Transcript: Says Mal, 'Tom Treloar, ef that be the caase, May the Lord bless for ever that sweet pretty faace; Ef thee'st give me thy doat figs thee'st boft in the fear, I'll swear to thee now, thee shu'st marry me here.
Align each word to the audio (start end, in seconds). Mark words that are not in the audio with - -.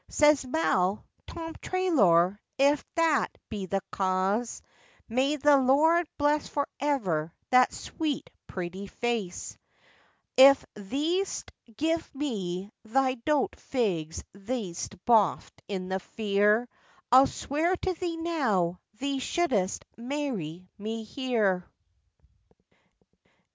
Says 0.09 0.43
Mal, 0.43 1.05
'Tom 1.27 1.53
Treloar, 1.61 2.39
ef 2.57 2.83
that 2.95 3.27
be 3.49 3.67
the 3.67 3.81
caase, 3.93 4.61
May 5.07 5.35
the 5.35 5.57
Lord 5.57 6.07
bless 6.17 6.47
for 6.47 6.67
ever 6.79 7.31
that 7.51 7.71
sweet 7.71 8.27
pretty 8.47 8.87
faace; 8.87 9.59
Ef 10.39 10.65
thee'st 10.75 11.51
give 11.77 12.09
me 12.15 12.71
thy 12.83 13.13
doat 13.13 13.55
figs 13.55 14.23
thee'st 14.33 14.95
boft 15.05 15.61
in 15.67 15.87
the 15.89 15.99
fear, 15.99 16.67
I'll 17.11 17.27
swear 17.27 17.75
to 17.77 17.93
thee 17.93 18.17
now, 18.17 18.79
thee 18.97 19.19
shu'st 19.19 19.83
marry 19.97 20.67
me 20.79 21.03
here. 21.03 21.63